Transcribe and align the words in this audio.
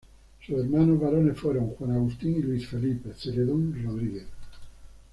Sus 0.43 0.57
hermanos 0.57 0.99
varones 0.99 1.37
fueron 1.37 1.69
Juan 1.75 1.91
Agustín 1.91 2.37
y 2.37 2.41
Luis 2.41 2.67
Felipe 2.67 3.13
Zeledón 3.13 3.79
Rodríguez. 3.85 4.25